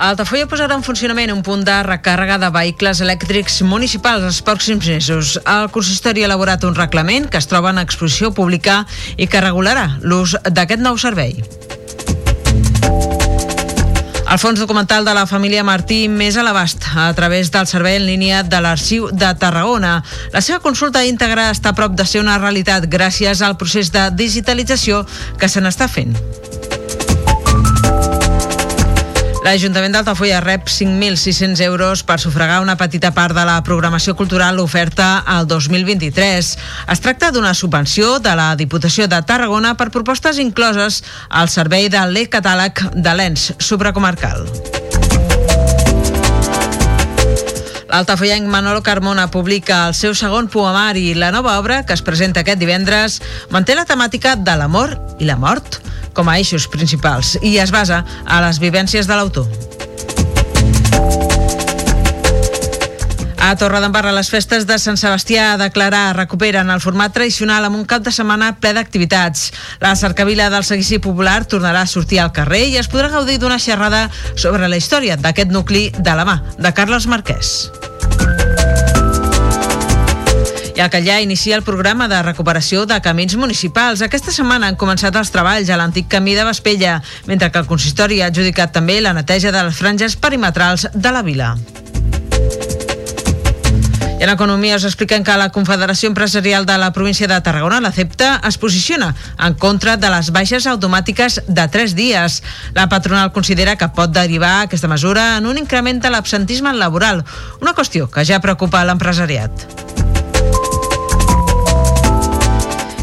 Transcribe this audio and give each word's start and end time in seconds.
Altafulla 0.00 0.46
posarà 0.48 0.78
en 0.78 0.80
funcionament 0.80 1.28
un 1.28 1.42
punt 1.44 1.60
de 1.60 1.74
recàrrega 1.84 2.38
de 2.40 2.48
vehicles 2.54 3.02
elèctrics 3.04 3.58
municipals 3.68 4.24
els 4.24 4.38
pròxims 4.46 4.86
mesos. 4.88 5.34
El 5.44 5.68
consistori 5.74 6.24
ha 6.24 6.28
elaborat 6.30 6.64
un 6.64 6.72
reglament 6.78 7.26
que 7.28 7.36
es 7.36 7.48
troba 7.50 7.68
en 7.74 7.82
exposició 7.82 8.30
pública 8.32 8.86
i 9.20 9.28
que 9.28 9.42
regularà 9.44 9.98
l'ús 10.00 10.38
d'aquest 10.48 10.80
nou 10.80 10.96
servei. 10.96 11.42
El 14.30 14.38
fons 14.40 14.62
documental 14.62 15.04
de 15.04 15.12
la 15.12 15.26
família 15.28 15.66
Martí 15.68 16.06
més 16.08 16.38
a 16.38 16.46
l'abast 16.46 16.86
a 16.96 17.10
través 17.18 17.50
del 17.52 17.68
servei 17.68 17.98
en 17.98 18.06
línia 18.08 18.40
de 18.46 18.60
l'Arxiu 18.64 19.10
de 19.12 19.34
Tarragona. 19.36 19.98
La 20.32 20.40
seva 20.40 20.62
consulta 20.64 21.04
íntegra 21.04 21.50
està 21.52 21.74
a 21.74 21.76
prop 21.76 21.92
de 21.92 22.08
ser 22.08 22.24
una 22.24 22.38
realitat 22.40 22.88
gràcies 22.88 23.44
al 23.44 23.58
procés 23.60 23.92
de 23.92 24.08
digitalització 24.16 25.04
que 25.36 25.50
se 25.50 25.60
n'està 25.60 25.92
fent. 25.92 26.16
L'Ajuntament 29.50 29.90
d'Altafulla 29.90 30.36
rep 30.44 30.68
5.600 30.70 31.58
euros 31.64 32.04
per 32.06 32.20
sufragar 32.22 32.60
una 32.62 32.76
petita 32.78 33.10
part 33.10 33.34
de 33.34 33.42
la 33.42 33.56
programació 33.66 34.14
cultural 34.14 34.60
oferta 34.62 35.24
al 35.26 35.48
2023. 35.50 36.50
Es 36.94 37.02
tracta 37.02 37.32
d'una 37.34 37.50
subvenció 37.58 38.20
de 38.22 38.36
la 38.38 38.52
Diputació 38.54 39.08
de 39.10 39.18
Tarragona 39.26 39.74
per 39.74 39.88
propostes 39.90 40.38
incloses 40.38 41.00
al 41.28 41.50
servei 41.50 41.90
de 41.90 42.04
l'e-catàleg 42.12 42.84
de 42.94 43.16
l'ENS 43.18 43.48
supracomarcal. 43.58 44.46
L'altafollenc 47.90 48.46
Manolo 48.46 48.84
Carmona 48.86 49.32
publica 49.34 49.88
el 49.88 49.98
seu 49.98 50.14
segon 50.14 50.46
poemari. 50.46 51.08
La 51.18 51.32
nova 51.34 51.58
obra, 51.58 51.82
que 51.82 51.98
es 51.98 52.06
presenta 52.06 52.46
aquest 52.46 52.62
divendres, 52.62 53.18
manté 53.50 53.74
la 53.74 53.88
temàtica 53.88 54.38
de 54.38 54.54
l'amor 54.62 54.94
i 55.18 55.26
la 55.26 55.40
mort 55.42 55.82
com 56.14 56.28
a 56.28 56.38
eixos 56.38 56.68
principals 56.68 57.36
i 57.42 57.58
es 57.58 57.72
basa 57.74 58.04
a 58.26 58.40
les 58.46 58.60
vivències 58.62 59.06
de 59.06 59.18
l'autor. 59.18 59.48
A 63.40 63.56
Torredembarra, 63.56 64.12
les 64.12 64.28
festes 64.30 64.66
de 64.68 64.76
Sant 64.78 64.98
Sebastià 65.00 65.54
a 65.54 65.58
declarar 65.58 66.12
recuperen 66.14 66.68
el 66.70 66.82
format 66.84 67.14
tradicional 67.16 67.64
amb 67.66 67.80
un 67.80 67.86
cap 67.88 68.04
de 68.04 68.12
setmana 68.12 68.52
ple 68.60 68.74
d'activitats. 68.76 69.48
La 69.80 69.96
cercavila 69.96 70.50
del 70.52 70.66
seguici 70.68 71.00
popular 71.00 71.46
tornarà 71.48 71.82
a 71.82 71.90
sortir 71.90 72.20
al 72.20 72.34
carrer 72.36 72.66
i 72.68 72.76
es 72.78 72.92
podrà 72.92 73.08
gaudir 73.10 73.40
d'una 73.40 73.58
xerrada 73.58 74.10
sobre 74.36 74.68
la 74.68 74.78
història 74.78 75.16
d'aquest 75.16 75.50
nucli 75.56 75.88
de 75.98 76.14
la 76.14 76.28
mà 76.28 76.42
de 76.60 76.76
Carles 76.76 77.08
Marquès. 77.08 77.70
I 80.80 80.82
el 80.82 80.88
Callà 80.88 81.18
inicia 81.20 81.58
el 81.58 81.62
programa 81.62 82.06
de 82.08 82.22
recuperació 82.24 82.86
de 82.88 82.96
camins 83.04 83.34
municipals. 83.36 84.00
Aquesta 84.00 84.32
setmana 84.32 84.70
han 84.70 84.78
començat 84.80 85.12
els 85.20 85.28
treballs 85.28 85.68
a 85.68 85.76
l'antic 85.76 86.06
camí 86.08 86.32
de 86.32 86.46
Vespella, 86.48 86.94
mentre 87.28 87.50
que 87.52 87.60
el 87.60 87.68
consistori 87.68 88.22
ha 88.22 88.30
adjudicat 88.30 88.72
també 88.72 88.96
la 89.04 89.12
neteja 89.12 89.52
de 89.52 89.60
les 89.66 89.76
franges 89.76 90.16
perimetrals 90.16 90.86
de 90.94 91.12
la 91.12 91.20
vila. 91.20 91.50
I 94.16 94.24
en 94.24 94.32
economia 94.32 94.80
us 94.80 94.88
expliquem 94.88 95.20
que 95.20 95.36
la 95.36 95.50
Confederació 95.52 96.08
Empresarial 96.08 96.64
de 96.64 96.78
la 96.80 96.94
província 96.96 97.28
de 97.28 97.40
Tarragona, 97.44 97.84
la 97.84 97.92
CEPTA, 97.92 98.40
es 98.48 98.56
posiciona 98.56 99.12
en 99.36 99.60
contra 99.60 99.98
de 100.00 100.08
les 100.16 100.32
baixes 100.32 100.64
automàtiques 100.64 101.42
de 101.44 101.68
3 101.76 101.96
dies. 101.96 102.40
La 102.72 102.88
patronal 102.88 103.34
considera 103.36 103.76
que 103.76 103.92
pot 103.92 104.16
derivar 104.16 104.62
aquesta 104.62 104.88
mesura 104.88 105.36
en 105.36 105.44
un 105.44 105.60
increment 105.60 106.00
de 106.00 106.16
l'absentisme 106.16 106.72
laboral, 106.72 107.26
una 107.60 107.76
qüestió 107.76 108.08
que 108.08 108.24
ja 108.24 108.40
preocupa 108.40 108.86
l'empresariat. 108.88 109.99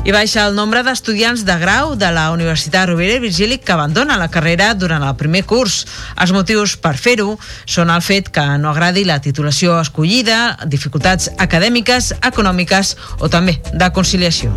I 0.08 0.14
baixa 0.16 0.46
el 0.48 0.54
nombre 0.56 0.80
d'estudiants 0.88 1.42
de 1.44 1.56
grau 1.60 1.90
de 2.00 2.08
la 2.16 2.30
Universitat 2.32 2.88
Rovira 2.88 3.18
i 3.18 3.20
Virgili 3.20 3.58
que 3.60 3.74
abandona 3.76 4.16
la 4.16 4.30
carrera 4.32 4.70
durant 4.74 5.04
el 5.04 5.18
primer 5.20 5.44
curs. 5.44 5.82
Els 6.16 6.32
motius 6.32 6.78
per 6.80 6.96
fer-ho 6.96 7.36
són 7.68 7.92
el 7.92 8.06
fet 8.06 8.32
que 8.32 8.46
no 8.62 8.72
agradi 8.72 9.04
la 9.04 9.20
titulació 9.20 9.76
escollida, 9.82 10.56
dificultats 10.64 11.28
acadèmiques, 11.36 12.14
econòmiques 12.24 12.96
o 13.20 13.28
també 13.28 13.60
de 13.74 13.92
conciliació. 13.92 14.56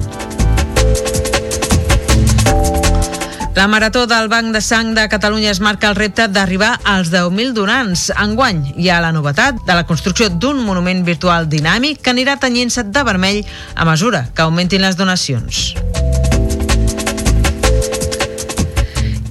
La 3.55 3.67
Marató 3.67 4.07
del 4.07 4.29
Banc 4.29 4.55
de 4.55 4.61
Sang 4.61 4.95
de 4.95 5.09
Catalunya 5.09 5.51
es 5.51 5.61
marca 5.61 5.89
el 5.89 5.97
repte 5.97 6.29
d'arribar 6.29 6.79
als 6.85 7.11
10.000 7.11 7.53
donants. 7.53 8.13
Enguany 8.15 8.63
hi 8.77 8.89
ha 8.89 9.01
la 9.03 9.11
novetat 9.13 9.59
de 9.67 9.75
la 9.75 9.85
construcció 9.89 10.29
d'un 10.31 10.63
monument 10.63 11.03
virtual 11.05 11.49
dinàmic 11.51 11.99
que 12.01 12.15
anirà 12.15 12.39
tenyint-se 12.39 12.87
de 12.95 13.03
vermell 13.03 13.43
a 13.75 13.85
mesura 13.85 14.29
que 14.35 14.47
augmentin 14.47 14.87
les 14.87 14.97
donacions. 14.97 15.75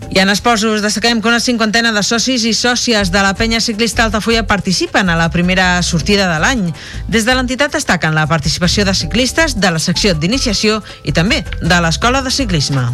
I 0.09 0.19
en 0.19 0.34
esports 0.34 0.81
destaquem 0.84 1.22
que 1.22 1.29
una 1.31 1.40
cinquantena 1.40 1.94
de 1.96 2.03
socis 2.03 2.44
i 2.44 2.52
sòcies 2.58 3.13
de 3.13 3.22
la 3.24 3.35
penya 3.40 3.62
ciclista 3.63 4.03
Altafulla 4.03 4.44
participen 4.50 5.09
a 5.09 5.16
la 5.16 5.29
primera 5.31 5.81
sortida 5.81 6.28
de 6.28 6.41
l'any. 6.44 6.66
Des 7.08 7.24
de 7.24 7.38
l'entitat 7.38 7.78
destaquen 7.78 8.18
la 8.18 8.28
participació 8.28 8.84
de 8.84 8.97
ciclistes 8.97 9.56
de 9.62 9.72
la 9.72 9.79
secció 9.79 10.13
d'iniciació 10.13 10.81
i 11.06 11.16
també 11.16 11.46
de 11.62 11.79
l'Escola 11.79 12.25
de 12.25 12.35
Ciclisme. 12.35 12.90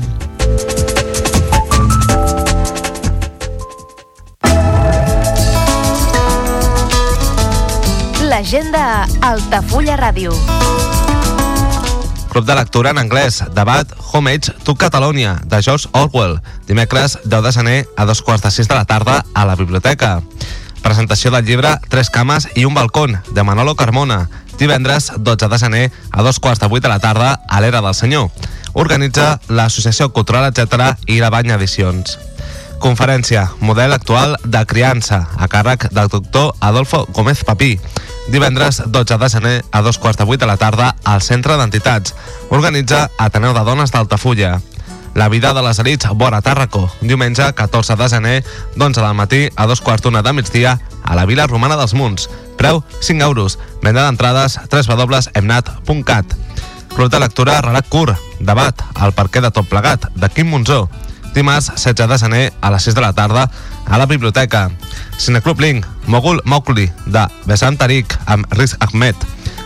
L'agenda 8.36 9.08
Altafulla 9.24 9.94
Ràdio. 9.96 10.34
Club 12.34 12.44
de 12.44 12.56
lectura 12.58 12.92
en 12.92 12.98
anglès, 13.00 13.38
debat 13.56 13.88
Homage 14.12 14.52
to 14.66 14.76
Catalonia, 14.76 15.38
de 15.46 15.62
George 15.64 15.88
Orwell, 15.96 16.42
dimecres 16.68 17.16
10 17.24 17.46
de 17.46 17.54
gener 17.56 17.78
a 17.96 18.04
dos 18.04 18.20
quarts 18.22 18.44
de 18.44 18.52
sis 18.52 18.68
de 18.68 18.76
la 18.76 18.84
tarda 18.84 19.24
a 19.34 19.46
la 19.46 19.56
biblioteca. 19.56 20.20
Presentació 20.84 21.32
del 21.32 21.46
llibre 21.46 21.78
Tres 21.88 22.10
cames 22.12 22.50
i 22.60 22.66
un 22.66 22.76
balcón, 22.76 23.22
de 23.32 23.44
Manolo 23.48 23.78
Carmona, 23.80 24.28
divendres 24.60 25.14
12 25.16 25.48
de 25.48 25.60
gener 25.60 25.92
a 26.12 26.22
dos 26.22 26.42
quarts 26.44 26.60
de 26.60 26.68
vuit 26.68 26.84
de 26.84 26.92
la 26.92 27.00
tarda 27.00 27.40
a 27.48 27.62
l'Era 27.62 27.80
del 27.80 27.96
Senyor. 27.96 28.32
Organitza 28.74 29.40
l'Associació 29.48 30.12
Cultural, 30.12 30.52
etc. 30.52 30.98
i 31.08 31.22
la 31.24 31.32
Banya 31.32 31.56
Edicions. 31.56 32.20
Conferència 32.84 33.48
Model 33.62 33.96
actual 33.96 34.36
de 34.44 34.66
criança 34.68 35.24
a 35.40 35.48
càrrec 35.48 35.88
del 35.96 36.12
doctor 36.12 36.52
Adolfo 36.60 37.06
Gómez 37.14 37.46
Papí. 37.48 37.80
Divendres 38.28 38.82
12 38.88 39.18
de 39.18 39.30
gener 39.30 39.66
a 39.72 39.82
dos 39.82 40.00
quarts 40.00 40.18
de 40.18 40.26
vuit 40.26 40.40
de 40.40 40.48
la 40.48 40.58
tarda 40.58 40.96
al 41.04 41.22
Centre 41.22 41.58
d'Entitats. 41.58 42.16
Organitza 42.50 43.10
Ateneu 43.18 43.54
de 43.54 43.64
Dones 43.64 43.92
d'Altafulla. 43.94 44.60
La 45.14 45.30
vida 45.30 45.54
de 45.54 45.62
les 45.62 45.80
elits 45.80 46.10
vora 46.18 46.42
Tàrraco. 46.42 46.90
Diumenge 47.02 47.54
14 47.54 47.96
de 47.96 48.10
gener 48.10 48.44
d'11 48.76 49.00
del 49.00 49.14
matí 49.16 49.48
a 49.56 49.68
dos 49.70 49.82
quarts 49.82 50.04
d'una 50.04 50.24
de 50.26 50.34
migdia 50.34 50.80
a 51.04 51.16
la 51.16 51.26
Vila 51.26 51.48
Romana 51.48 51.78
dels 51.78 51.94
Munts. 51.94 52.30
Preu 52.58 52.84
5 53.00 53.24
euros. 53.24 53.60
Venda 53.84 54.04
d'entrades 54.10 54.60
www.emnat.cat. 54.68 56.36
Club 56.96 57.12
de 57.12 57.20
lectura 57.20 57.62
Relat 57.62 57.88
Curt. 57.88 58.18
Debat 58.40 58.82
al 58.96 59.14
parquet 59.14 59.46
de 59.46 59.52
Tot 59.52 59.70
Plegat 59.70 60.10
de 60.16 60.30
Quim 60.30 60.50
Monzó 60.50 60.90
dimarts 61.36 61.72
16 61.76 62.10
de 62.10 62.18
gener 62.18 62.54
a 62.62 62.72
les 62.72 62.84
6 62.84 62.96
de 62.96 63.02
la 63.02 63.14
tarda 63.14 63.52
a 63.86 63.98
la 63.98 64.06
biblioteca. 64.06 64.72
Cineclub 65.18 65.60
Link, 65.60 65.86
Mogul 66.08 66.42
Mowgli, 66.46 66.92
de 67.06 67.28
Besant 67.46 67.78
Tariq 67.78 68.08
amb 68.26 68.48
Riz 68.54 68.76
Ahmed. 68.80 69.16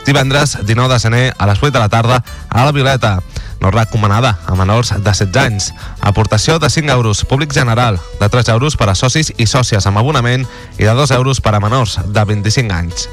Divendres 0.06 0.58
19 0.66 0.94
de 0.94 1.00
gener 1.00 1.36
a 1.38 1.46
les 1.46 1.62
8 1.62 1.72
de 1.72 1.80
la 1.80 1.90
tarda 1.90 2.24
a 2.50 2.66
la 2.66 2.72
Violeta. 2.72 3.20
No 3.62 3.72
recomanada 3.72 4.40
a 4.48 4.56
menors 4.56 4.90
de 4.90 5.12
16 5.12 5.38
anys. 5.38 5.74
Aportació 6.02 6.58
de 6.60 6.70
5 6.70 6.90
euros, 6.92 7.24
públic 7.26 7.54
general, 7.54 8.00
de 8.20 8.30
3 8.30 8.50
euros 8.50 8.76
per 8.76 8.90
a 8.90 8.96
socis 8.96 9.34
i 9.38 9.46
sòcies 9.46 9.86
amb 9.86 10.00
abonament 10.00 10.48
i 10.80 10.84
de 10.84 10.94
2 10.94 11.12
euros 11.12 11.42
per 11.42 11.54
a 11.54 11.60
menors 11.60 12.00
de 12.06 12.26
25 12.26 12.74
anys. 12.74 13.10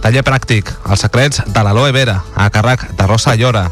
Taller 0.00 0.24
pràctic, 0.24 0.70
els 0.88 1.02
secrets 1.04 1.42
de 1.46 1.62
l'aloe 1.62 1.92
vera, 1.92 2.22
a 2.34 2.48
càrrec 2.50 2.88
de 2.96 3.06
Rosa 3.06 3.36
Llora. 3.36 3.68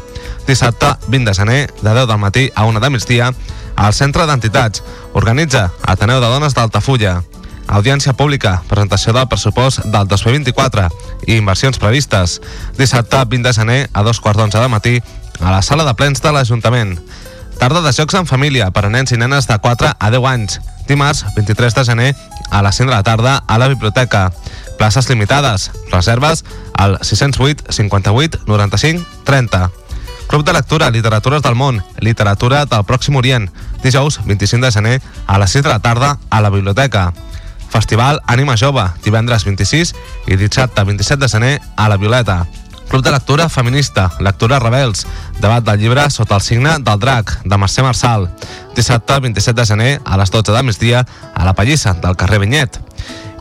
Dissabte 0.47 0.93
20 1.07 1.25
de 1.25 1.33
gener, 1.33 1.61
de 1.81 1.89
10 1.89 2.07
del 2.07 2.21
matí 2.21 2.51
a 2.55 2.65
1 2.69 2.79
de 2.79 2.89
migdia, 2.89 3.33
al 3.79 3.93
Centre 3.93 4.27
d'Entitats. 4.27 4.83
Organitza 5.15 5.69
Ateneu 5.87 6.19
de 6.19 6.27
Dones 6.27 6.53
d'Altafulla. 6.53 7.21
Audiència 7.69 8.13
pública, 8.17 8.59
presentació 8.67 9.13
del 9.15 9.29
pressupost 9.31 9.85
del 9.93 10.07
2024 10.09 10.87
i 11.27 11.37
inversions 11.37 11.79
previstes. 11.79 12.39
Dissabte 12.77 13.23
20 13.23 13.47
de 13.47 13.53
gener 13.55 13.79
a 13.93 14.03
dos 14.03 14.19
quarts 14.19 14.41
d'onze 14.41 14.59
de 14.59 14.67
matí 14.67 14.95
a 15.39 15.53
la 15.53 15.61
sala 15.61 15.85
de 15.87 15.95
plens 15.95 16.21
de 16.21 16.33
l'Ajuntament. 16.33 16.97
Tarda 17.59 17.81
de 17.81 17.93
jocs 17.95 18.15
en 18.19 18.27
família 18.27 18.69
per 18.71 18.85
a 18.87 18.91
nens 18.91 19.13
i 19.15 19.19
nenes 19.19 19.47
de 19.47 19.57
4 19.57 19.95
a 19.97 20.11
10 20.11 20.27
anys. 20.27 20.59
Dimarts, 20.87 21.25
23 21.35 21.75
de 21.75 21.85
gener, 21.85 22.15
a 22.51 22.63
les 22.63 22.75
5 22.75 22.89
de 22.89 22.95
la 22.95 23.03
tarda 23.03 23.43
a 23.47 23.57
la 23.59 23.67
biblioteca. 23.67 24.31
Places 24.77 25.09
limitades. 25.09 25.71
Reserves 25.91 26.43
al 26.73 26.97
608 27.01 27.71
58 27.71 28.43
95 28.47 29.05
30. 29.23 29.69
Club 30.29 30.45
de 30.45 30.53
lectura, 30.53 30.91
Literatures 30.91 31.41
del 31.41 31.55
món, 31.57 31.79
Literatura 32.05 32.67
del 32.69 32.83
Pròxim 32.85 33.15
Orient. 33.17 33.47
Dijous, 33.81 34.19
25 34.29 34.61
de 34.67 34.71
gener, 34.71 35.01
a 35.25 35.39
les 35.41 35.55
6 35.57 35.63
de 35.65 35.69
la 35.71 35.79
tarda 35.79 36.19
a 36.29 36.41
la 36.41 36.51
biblioteca. 36.53 37.15
Festival 37.73 38.21
Ànima 38.27 38.53
Jove, 38.53 38.85
divendres 39.01 39.43
26 39.49 39.95
i 40.27 40.37
dissabte 40.37 40.85
27 40.85 41.23
de 41.23 41.29
gener 41.33 41.55
a 41.75 41.89
la 41.89 41.97
Violeta. 41.97 42.45
Club 42.89 43.03
de 43.03 43.11
lectura 43.11 43.49
feminista, 43.49 44.11
Lectura 44.19 44.59
Rebels, 44.59 45.07
debat 45.39 45.65
del 45.65 45.79
llibre 45.79 46.07
Sota 46.11 46.35
el 46.35 46.41
signe 46.41 46.77
del 46.77 46.99
drac, 46.99 47.39
de 47.43 47.57
Mercè 47.57 47.81
Marçal. 47.81 48.29
Dissabte 48.75 49.19
27 49.19 49.61
de 49.61 49.65
gener 49.65 50.01
a 50.05 50.17
les 50.17 50.29
12 50.29 50.51
de 50.51 50.63
migdia 50.63 51.07
a 51.33 51.43
la 51.43 51.55
Pallissa, 51.55 51.95
del 51.95 52.15
carrer 52.15 52.39
Vinyet. 52.39 52.79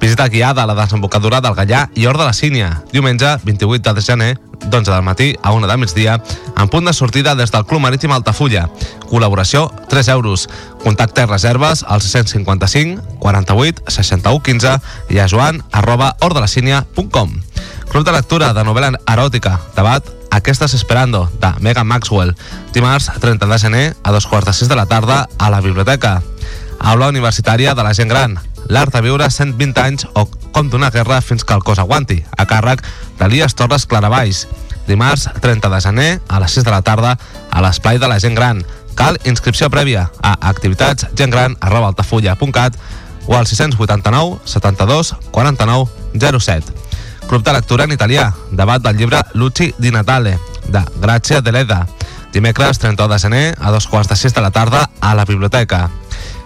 Visita 0.01 0.29
guiada 0.29 0.63
a 0.63 0.67
la 0.67 0.75
desembocadura 0.75 1.41
del 1.41 1.55
Gallà 1.55 1.91
i 1.95 2.07
Hort 2.07 2.21
de 2.21 2.25
la 2.25 2.33
Sínia, 2.33 2.83
diumenge 2.93 3.37
28 3.45 3.93
de 3.93 4.03
gener, 4.03 4.39
d'11 4.71 4.93
del 4.93 5.03
matí 5.03 5.35
a 5.43 5.53
1 5.53 5.67
de 5.67 5.77
migdia, 5.77 6.19
en 6.57 6.69
punt 6.69 6.87
de 6.87 6.93
sortida 6.93 7.35
des 7.35 7.51
del 7.51 7.65
Club 7.67 7.81
Marítim 7.81 8.13
Altafulla. 8.13 8.69
Col·laboració 9.09 9.69
3 9.89 10.09
euros. 10.15 10.49
Contacte 10.85 11.25
i 11.25 11.27
reserves 11.27 11.85
al 11.89 12.01
655 12.01 13.19
48 13.19 13.83
61 13.89 14.43
15 14.43 14.77
i 15.11 15.19
a 15.19 15.29
joan 15.29 15.63
arroba 15.73 16.15
hordelacínia.com. 16.21 17.35
Club 17.89 18.05
de 18.05 18.13
lectura 18.13 18.53
de 18.53 18.65
novel·la 18.65 18.93
eròtica, 19.09 19.59
debat 19.77 20.05
a 20.31 20.43
què 20.45 20.53
estàs 20.53 20.75
esperando, 20.77 21.25
de 21.41 21.53
Megan 21.65 21.89
Maxwell. 21.89 22.35
Dimarts 22.75 23.11
30 23.21 23.49
de 23.49 23.59
gener 23.59 23.87
a 24.05 24.13
dos 24.13 24.27
quarts 24.27 24.47
de 24.47 24.53
sis 24.53 24.69
de 24.69 24.77
la 24.77 24.87
tarda 24.87 25.27
a 25.39 25.51
la 25.51 25.61
biblioteca. 25.65 26.21
Aula 26.81 27.09
universitària 27.09 27.75
de 27.75 27.83
la 27.83 27.95
gent 27.95 28.09
gran. 28.09 28.39
L'art 28.69 28.93
de 28.95 29.01
viure 29.03 29.31
120 29.31 29.81
anys 29.83 30.07
o 30.15 30.27
com 30.53 30.71
d'una 30.71 30.91
guerra 30.91 31.21
fins 31.21 31.45
que 31.45 31.55
el 31.55 31.63
cos 31.65 31.79
aguanti, 31.79 32.25
a 32.37 32.47
càrrec 32.47 32.83
d'Elias 33.19 33.55
Torres 33.55 33.87
Claravalls. 33.87 34.47
Dimarts 34.89 35.29
30 35.41 35.69
de 35.69 35.81
gener 35.85 36.21
a 36.29 36.41
les 36.41 36.53
6 36.57 36.65
de 36.65 36.71
la 36.73 36.83
tarda 36.83 37.19
a 37.51 37.63
l'esplai 37.63 37.99
de 37.99 38.09
la 38.09 38.21
gent 38.21 38.35
gran. 38.35 38.65
Cal 38.99 39.19
inscripció 39.25 39.71
prèvia 39.71 40.11
a 40.23 40.39
activitats.gentgran.altafulla.cat 40.51 42.77
o 43.29 43.37
al 43.37 43.47
689 43.47 44.41
72 44.45 45.17
49 45.31 45.89
07. 46.41 46.73
Club 47.29 47.45
de 47.45 47.53
lectura 47.53 47.85
en 47.85 47.93
italià, 47.93 48.33
debat 48.51 48.83
del 48.83 48.97
llibre 48.97 49.21
Luci 49.35 49.75
di 49.79 49.93
Natale, 49.93 50.39
de 50.69 50.83
Grazia 50.97 51.43
Deleda, 51.43 51.87
dimecres 52.33 52.79
31 52.79 53.13
de 53.13 53.19
gener 53.19 53.55
a 53.61 53.71
dos 53.71 53.87
quarts 53.87 54.09
de 54.09 54.17
sis 54.17 54.35
de 54.35 54.41
la 54.41 54.51
tarda 54.51 54.91
a 55.01 55.15
la 55.15 55.27
biblioteca. 55.27 55.91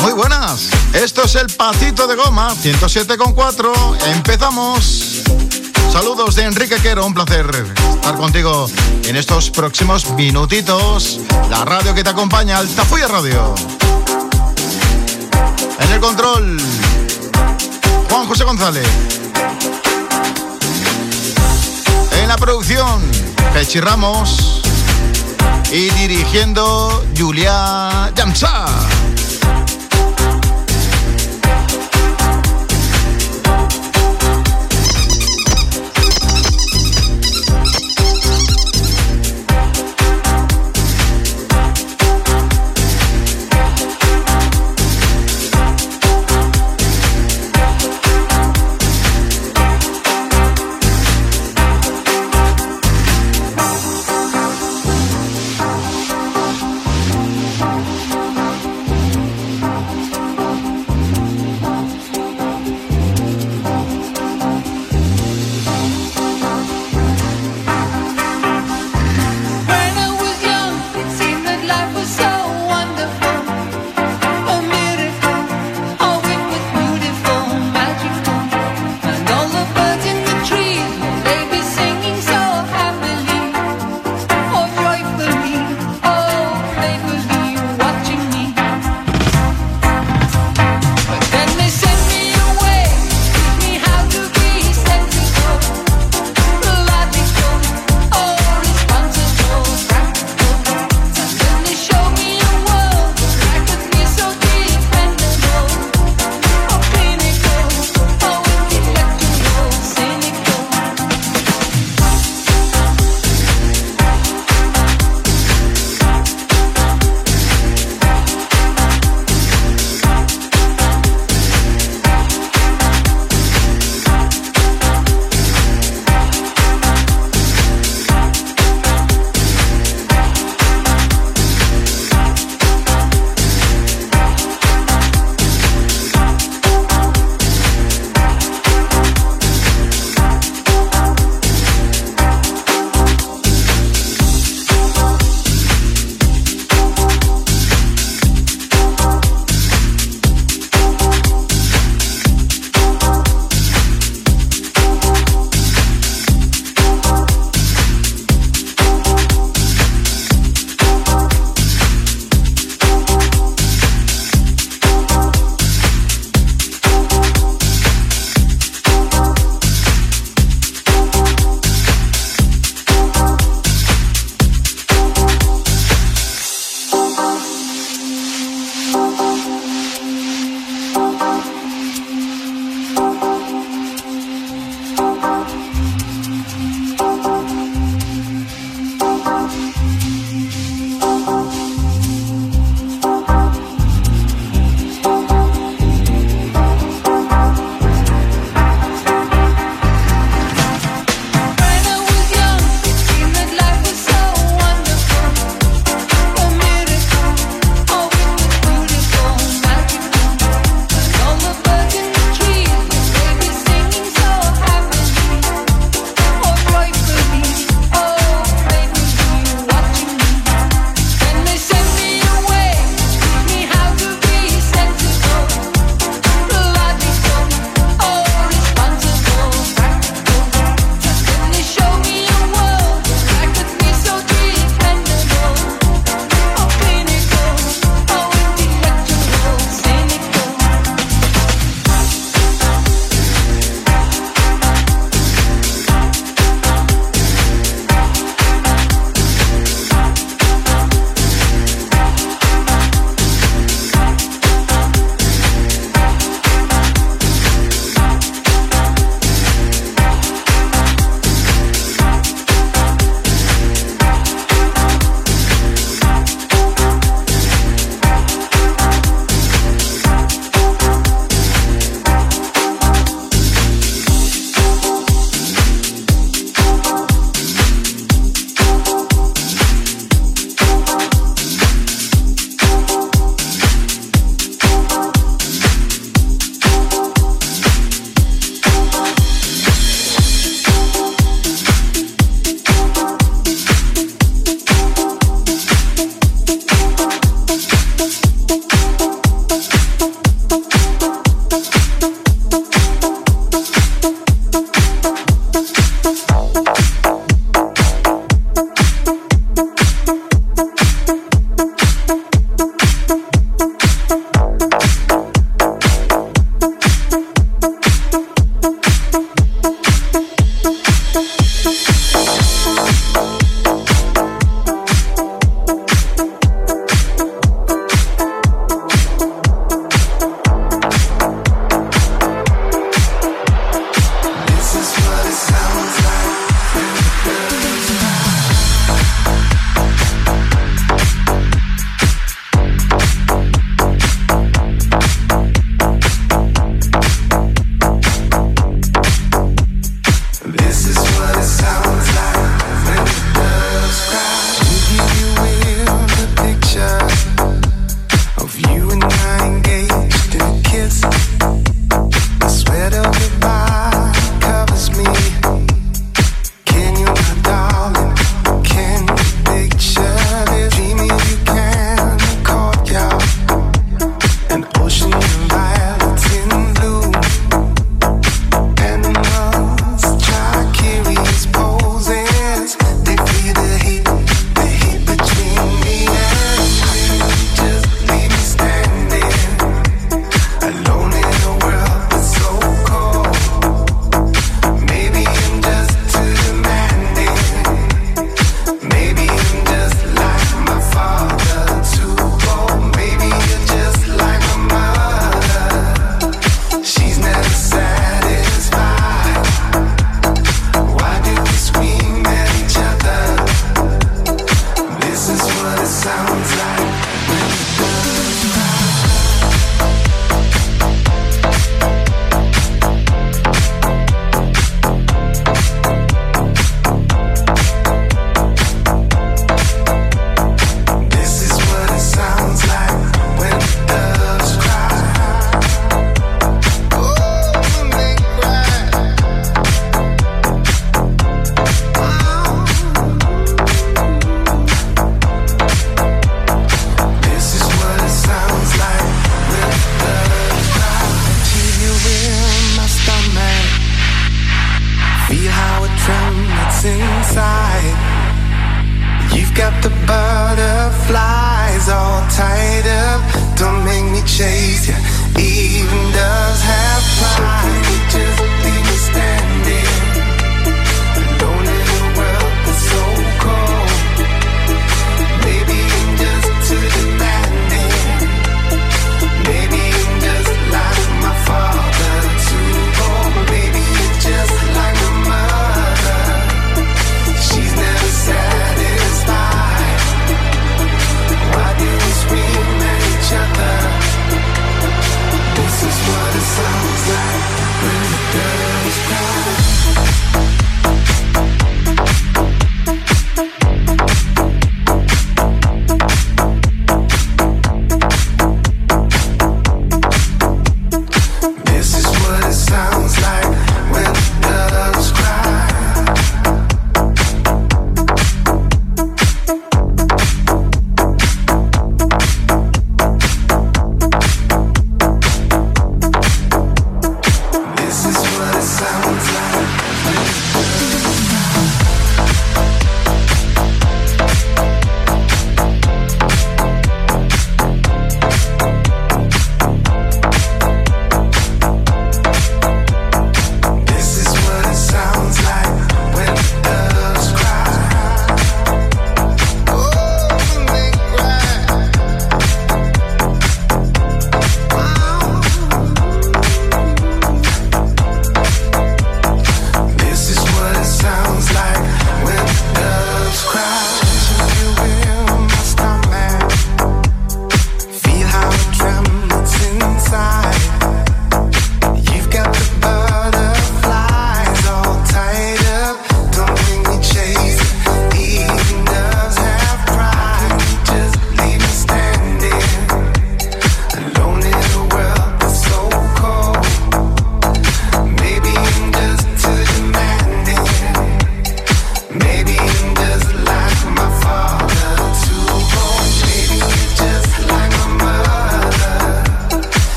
Muy 0.00 0.14
buenas. 0.14 0.70
Esto 0.94 1.24
es 1.24 1.34
el 1.34 1.48
Patito 1.48 2.06
de 2.06 2.14
Goma, 2.14 2.54
107,4. 2.54 3.70
Empezamos. 4.14 5.24
Saludos 5.92 6.36
de 6.36 6.44
Enrique 6.44 6.76
Quero, 6.76 7.04
un 7.04 7.12
placer 7.12 7.46
estar 7.96 8.16
contigo 8.16 8.66
en 9.04 9.14
estos 9.14 9.50
próximos 9.50 10.10
minutitos. 10.12 11.20
La 11.50 11.66
radio 11.66 11.94
que 11.94 12.02
te 12.02 12.08
acompaña, 12.08 12.56
Altafulla 12.56 13.08
Radio. 13.08 13.54
En 15.80 15.92
el 15.92 16.00
control, 16.00 16.56
Juan 18.08 18.26
José 18.28 18.44
González. 18.44 18.88
En 22.22 22.26
la 22.26 22.38
producción, 22.38 23.02
Pechi 23.52 23.80
Ramos. 23.80 24.62
Y 25.70 25.90
dirigiendo, 25.90 27.04
Julia 27.14 28.10
Llançà. 28.14 29.05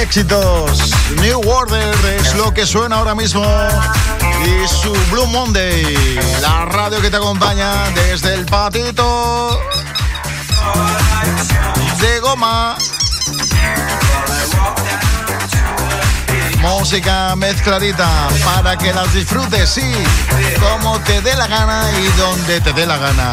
Éxitos. 0.00 0.90
New 1.20 1.40
Order 1.48 1.94
es 2.18 2.34
lo 2.34 2.52
que 2.52 2.66
suena 2.66 2.96
ahora 2.96 3.14
mismo. 3.14 3.44
Y 4.44 4.68
su 4.68 4.92
Blue 5.10 5.26
Monday, 5.26 6.18
la 6.40 6.64
radio 6.66 7.00
que 7.00 7.10
te 7.10 7.16
acompaña 7.16 7.88
desde 7.90 8.34
el 8.34 8.44
patito 8.46 9.60
de 12.00 12.20
goma. 12.20 12.76
Música 16.60 17.34
mezcladita 17.36 18.28
para 18.44 18.76
que 18.76 18.92
las 18.92 19.12
disfrutes, 19.14 19.70
sí, 19.70 19.92
como 20.60 20.98
te 21.00 21.20
dé 21.20 21.34
la 21.36 21.46
gana 21.46 21.88
y 22.00 22.06
donde 22.18 22.60
te 22.60 22.72
dé 22.72 22.86
la 22.86 22.98
gana. 22.98 23.30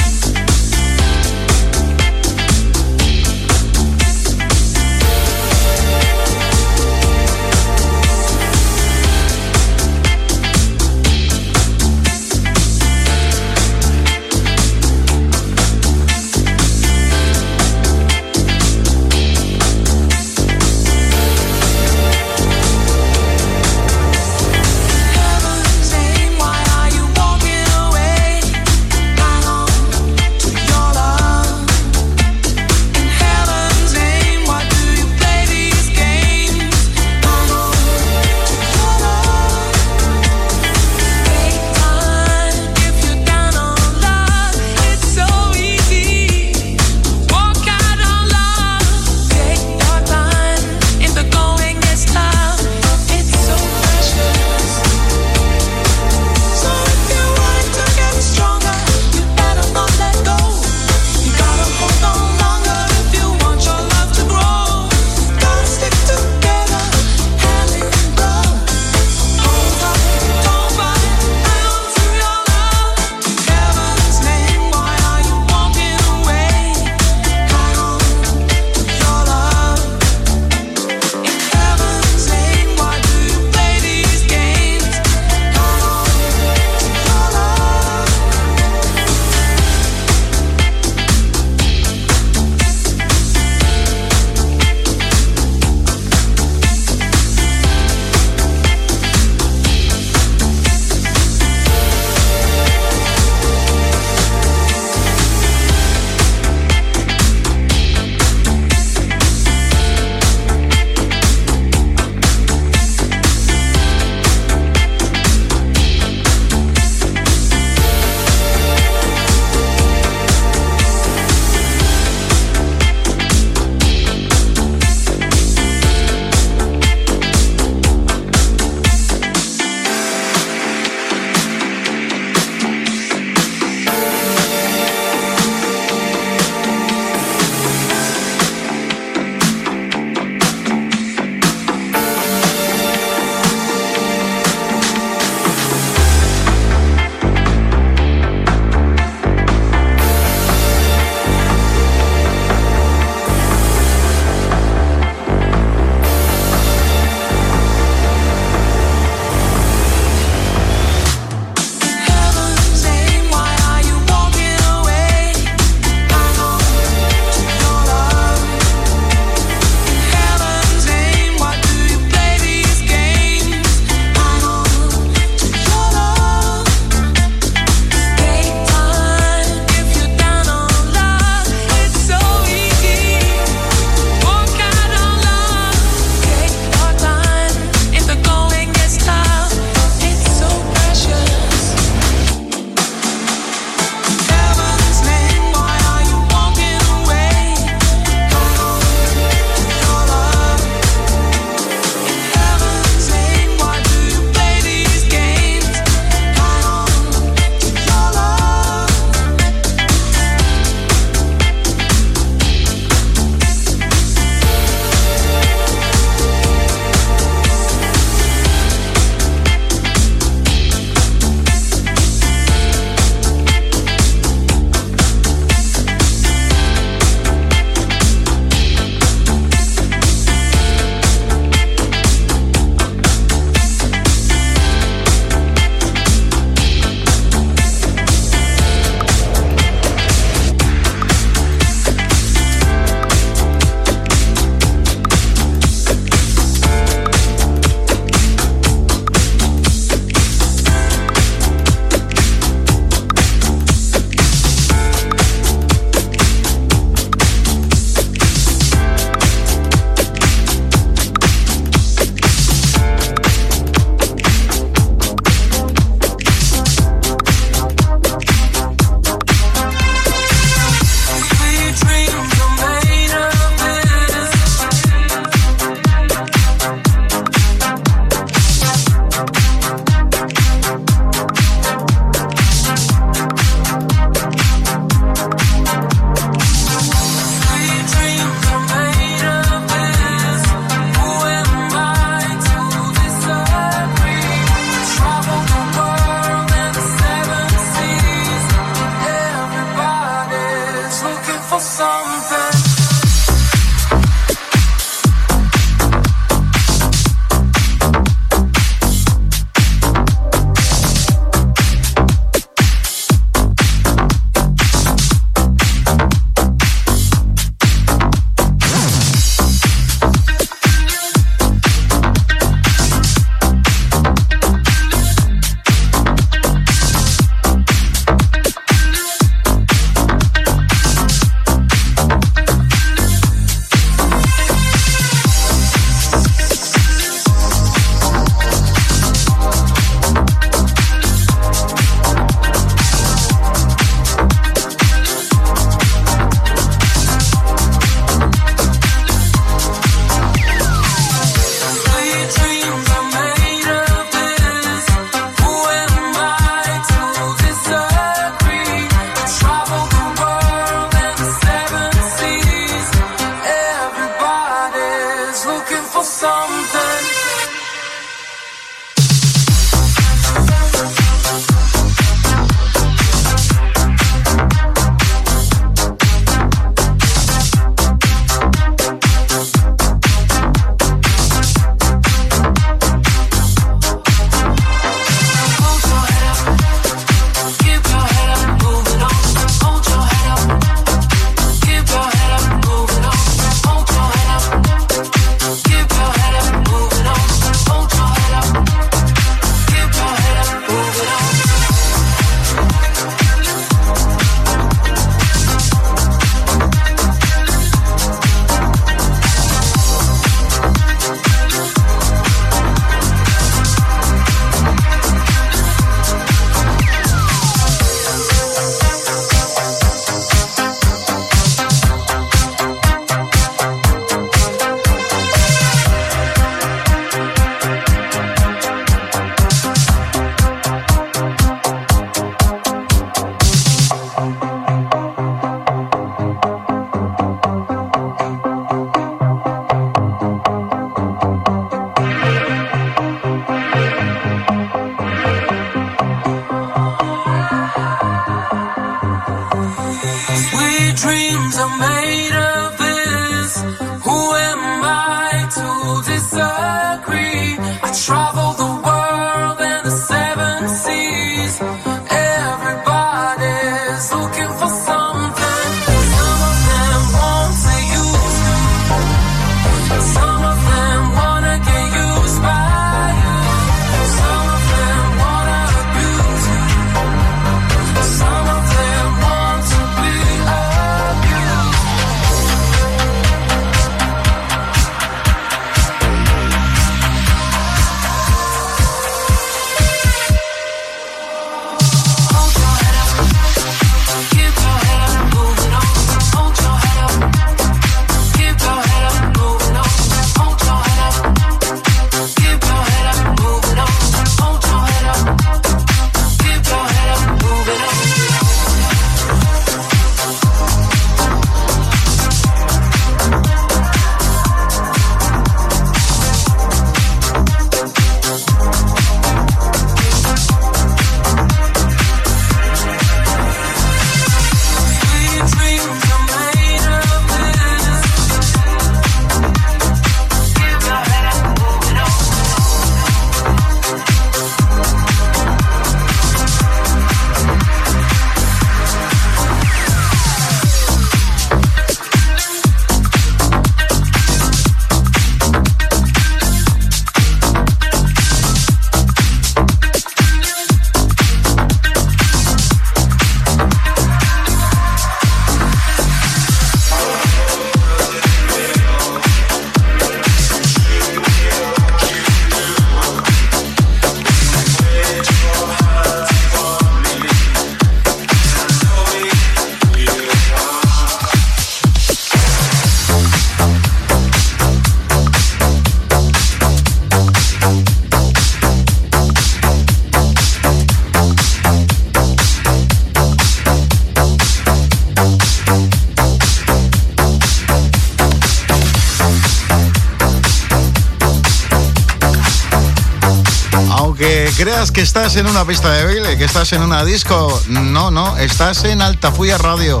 Que 594.80 595.02
estás 595.02 595.36
en 595.36 595.46
una 595.46 595.66
pista 595.66 595.92
de 595.92 596.04
baile, 596.04 596.38
que 596.38 596.44
estás 596.44 596.72
en 596.72 596.80
una 596.80 597.04
disco, 597.04 597.62
no, 597.68 598.10
no, 598.10 598.38
estás 598.38 598.82
en 598.84 599.02
Altafuya 599.02 599.58
Radio, 599.58 600.00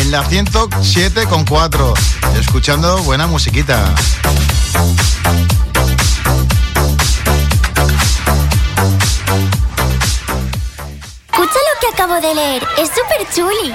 en 0.00 0.10
la 0.10 0.24
107,4, 0.24 1.94
escuchando 2.40 2.96
buena 3.02 3.26
musiquita. 3.26 3.94
Escucha 11.30 11.58
lo 11.58 11.80
que 11.80 11.86
acabo 11.92 12.14
de 12.14 12.34
leer, 12.34 12.66
es 12.78 12.88
súper 12.88 13.28
chuli. 13.32 13.74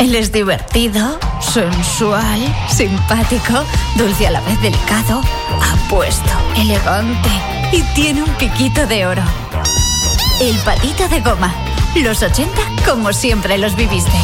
Él 0.00 0.14
es 0.14 0.32
divertido, 0.32 1.20
sensual, 1.42 2.40
simpático, 2.70 3.52
dulce 3.96 4.26
a 4.26 4.30
la 4.30 4.40
vez 4.40 4.58
delicado, 4.62 5.20
apuesto, 5.60 6.30
elegante 6.56 7.28
y 7.70 7.82
tiene 7.94 8.22
un 8.22 8.30
piquito 8.36 8.86
de 8.86 9.06
oro. 9.06 9.22
El 10.40 10.56
patito 10.60 11.06
de 11.06 11.20
goma. 11.20 11.54
Los 11.96 12.22
80 12.22 12.50
como 12.86 13.12
siempre 13.12 13.58
los 13.58 13.76
viviste. 13.76 14.16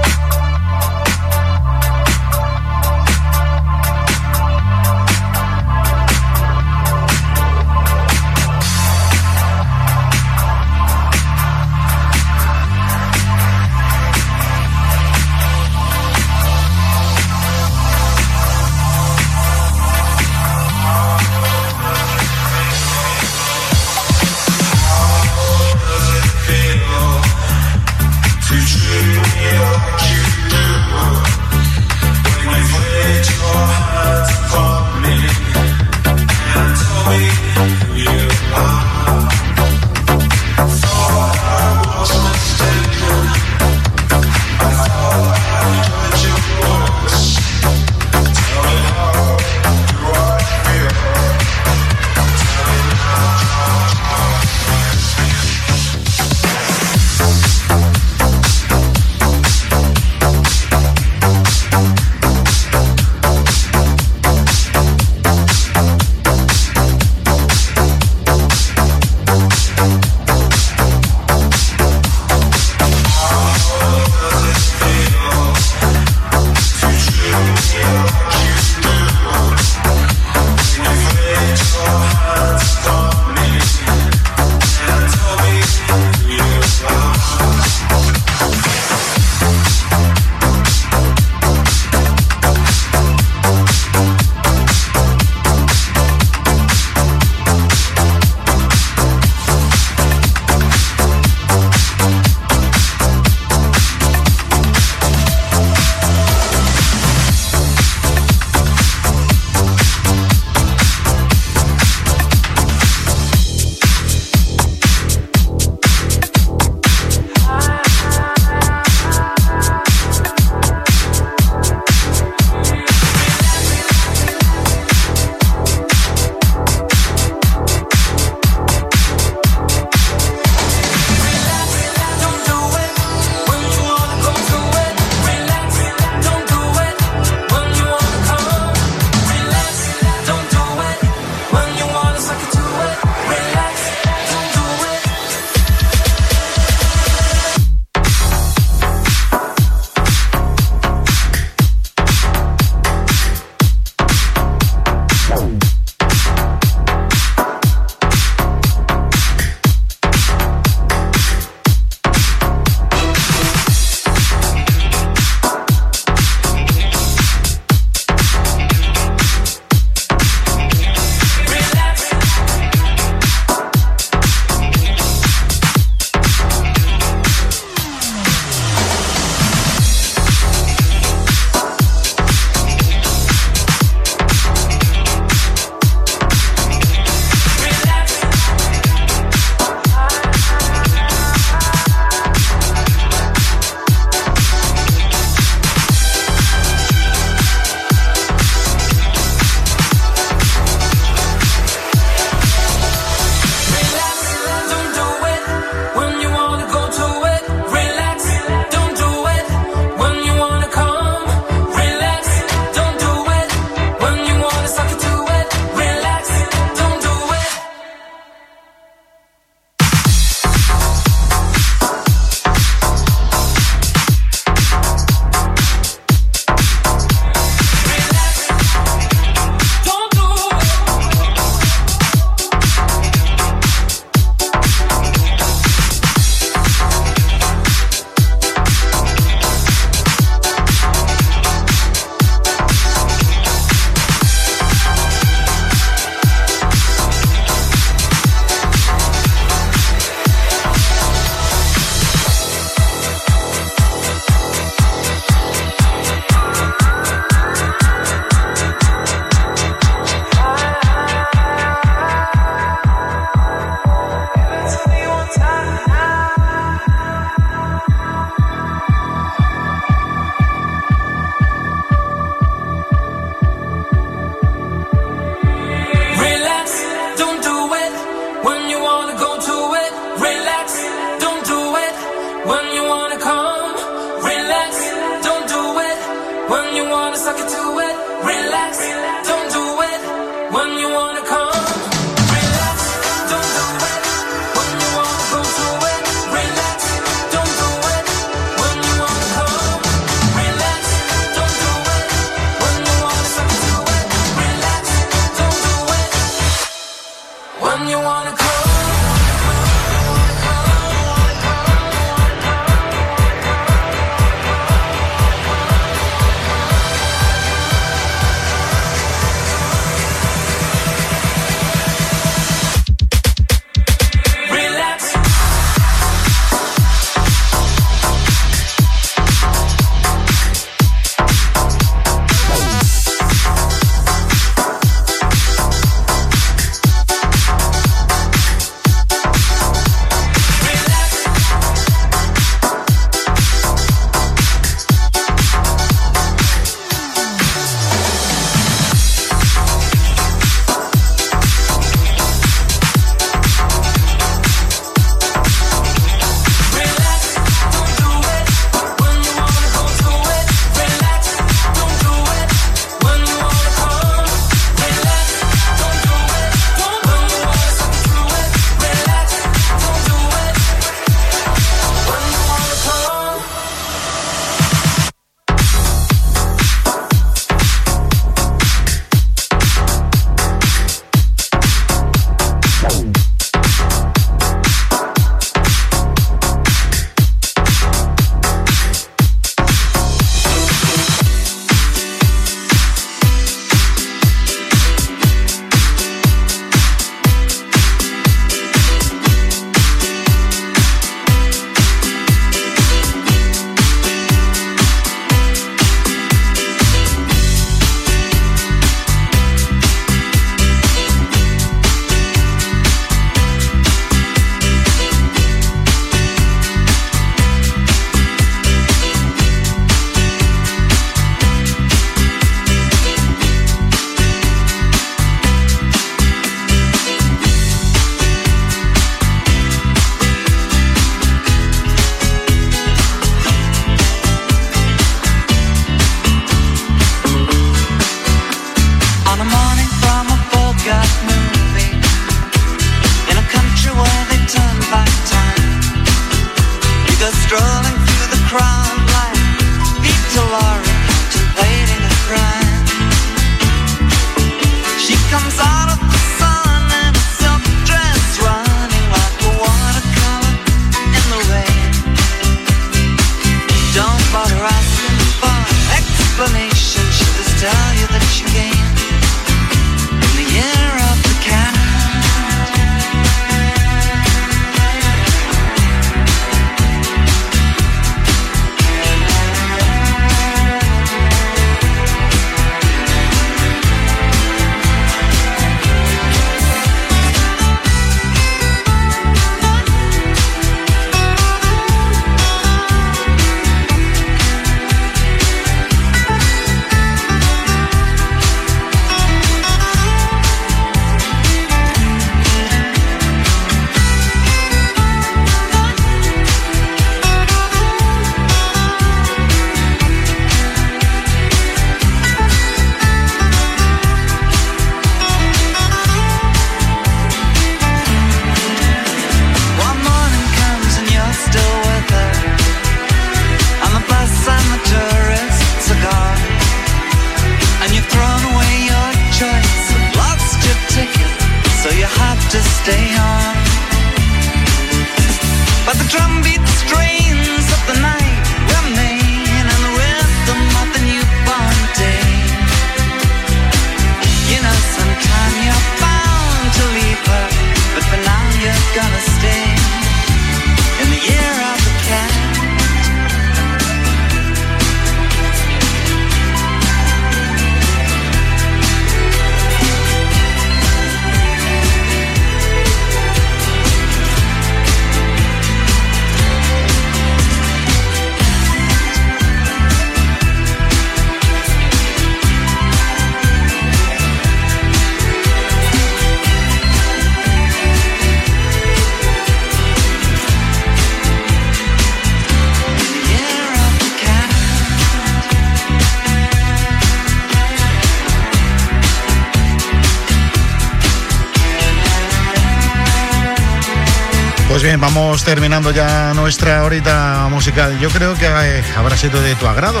Vamos 594.98 595.44
terminando 595.44 595.90
ya 595.90 596.32
nuestra 596.34 596.84
horita 596.84 597.46
musical. 597.50 597.98
Yo 597.98 598.08
creo 598.10 598.34
que 598.34 598.46
eh, 598.46 598.84
habrá 598.96 599.16
sido 599.16 599.40
de 599.40 599.54
tu 599.54 599.66
agrado. 599.66 600.00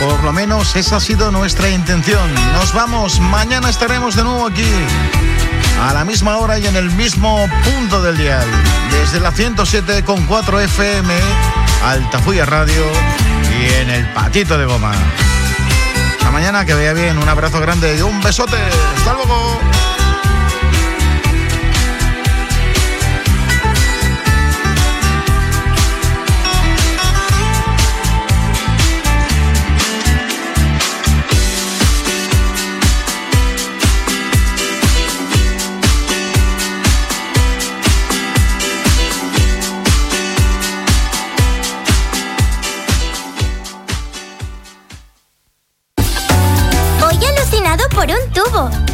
Por 0.00 0.22
lo 0.24 0.32
menos 0.32 0.76
esa 0.76 0.96
ha 0.96 1.00
sido 1.00 1.30
nuestra 1.30 1.68
intención. 1.70 2.32
Nos 2.52 2.72
vamos, 2.72 3.20
mañana 3.20 3.70
estaremos 3.70 4.16
de 4.16 4.24
nuevo 4.24 4.46
aquí, 4.46 4.70
a 5.80 5.92
la 5.92 6.04
misma 6.04 6.38
hora 6.38 6.58
y 6.58 6.66
en 6.66 6.76
el 6.76 6.90
mismo 6.90 7.48
punto 7.64 8.02
del 8.02 8.16
dial. 8.16 8.46
Desde 8.90 9.20
la 9.20 9.32
107.4 9.32 10.62
FM, 10.62 11.14
Altafuya 11.84 12.46
Radio 12.46 12.84
y 13.60 13.72
en 13.80 13.90
el 13.90 14.06
Patito 14.12 14.58
de 14.58 14.64
Goma. 14.64 14.92
Hasta 16.12 16.30
mañana, 16.30 16.64
que 16.64 16.74
vaya 16.74 16.92
bien, 16.92 17.18
un 17.18 17.28
abrazo 17.28 17.60
grande 17.60 17.96
y 17.96 18.02
un 18.02 18.20
besote. 18.22 18.56
Hasta 18.96 19.12
luego. 19.12 19.93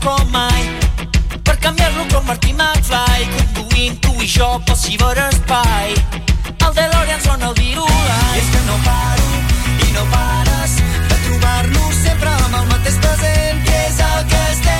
Com 0.00 0.24
mai. 0.30 0.78
Per 1.44 1.56
canviar-lo 1.58 2.06
com 2.12 2.24
Martí 2.24 2.52
McFly 2.52 3.28
conduint 3.54 4.00
tu 4.04 4.12
i 4.22 4.28
jo 4.28 4.50
pel 4.66 4.76
ciberespai. 4.76 5.94
El 6.66 6.74
DeLorean 6.74 7.20
sona 7.24 7.48
el 7.50 7.54
virula 7.58 8.18
I 8.34 8.40
és 8.40 8.50
que 8.54 8.62
no 8.68 8.76
paro 8.86 9.28
i 9.86 9.92
no 9.96 10.04
pares 10.14 10.76
de 11.10 11.16
trobar-nos 11.26 11.94
sempre 12.04 12.32
amb 12.36 12.60
el 12.60 12.66
mateix 12.72 13.00
present 13.04 13.64
que 13.66 13.80
és 13.88 13.98
el 14.08 14.20
que 14.32 14.42
estem 14.54 14.79